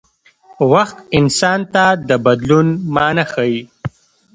[0.71, 3.61] وخت انسان ته د بدلون مانا ښيي.